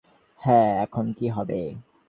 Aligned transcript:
হ্যাঁ, 0.39 0.69
এখন 0.83 1.05
কী 1.17 1.27
হবে? 1.29 1.59